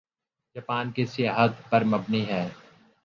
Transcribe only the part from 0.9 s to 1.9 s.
کی سیاحت پر